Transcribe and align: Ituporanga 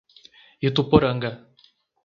Ituporanga 0.69 1.29